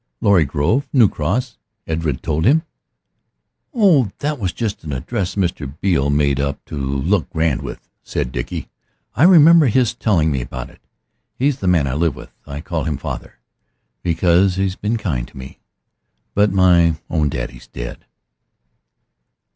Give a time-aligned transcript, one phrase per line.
[0.19, 2.63] "Laurie Grove, New Cross," Edred told him.
[3.71, 5.71] "Oh, that was just an address Mr.
[5.79, 8.67] Beale made up to look grand with," said Dickie.
[9.13, 10.81] "I remember his telling me about it.
[11.35, 13.35] He's the man I live with; I call him father
[14.01, 15.59] because he's been kind to me.
[16.33, 18.05] But my own daddy's dead."